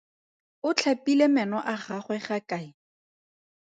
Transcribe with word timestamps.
O 0.67 0.69
tlhapile 0.77 1.27
meno 1.35 1.57
a 1.73 1.75
gagwe 1.83 2.17
gakae? 2.25 2.67